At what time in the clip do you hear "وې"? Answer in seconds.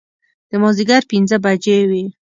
1.89-2.03